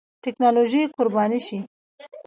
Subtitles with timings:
[0.23, 1.59] ټېکنالوژي قرباني شي.